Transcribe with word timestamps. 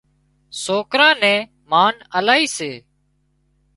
سوڪران 0.63 1.15
نين 1.23 1.41
مانَ 1.69 1.93
آلي 2.19 2.43
سي 2.55 2.71